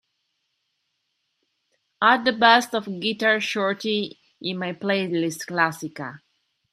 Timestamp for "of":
2.73-2.87